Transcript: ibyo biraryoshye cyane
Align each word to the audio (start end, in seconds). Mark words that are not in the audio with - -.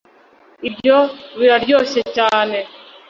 ibyo 0.67 0.97
biraryoshye 1.39 2.01
cyane 2.17 2.57